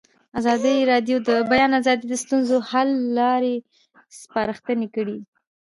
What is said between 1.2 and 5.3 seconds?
د د بیان آزادي د ستونزو حل لارې سپارښتنې کړي.